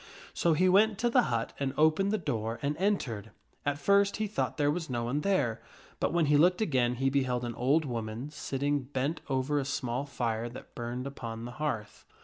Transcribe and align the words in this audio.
So 0.33 0.53
he 0.53 0.67
went 0.67 0.97
to 0.97 1.11
the 1.11 1.21
hut 1.29 1.53
and 1.59 1.75
opened 1.77 2.09
the 2.11 2.17
door 2.17 2.57
and 2.63 2.75
entered. 2.77 3.29
At 3.67 3.77
first 3.77 4.17
he 4.17 4.25
thought 4.25 4.57
there 4.57 4.71
was 4.71 4.89
no 4.89 5.03
one 5.03 5.21
there, 5.21 5.61
but 5.99 6.11
when 6.11 6.25
he 6.25 6.37
looked 6.37 6.59
again 6.59 6.95
he 6.95 7.11
beheld 7.11 7.45
an 7.45 7.53
old 7.53 7.85
woman 7.85 8.31
sitting 8.31 8.79
bent 8.81 9.21
over 9.29 9.59
a 9.59 9.63
small 9.63 10.07
fire 10.07 10.49
that 10.49 10.73
burned 10.73 11.05
upon 11.05 11.45
the 11.45 11.51
Arthur 11.51 11.57
hearth. 11.59 12.05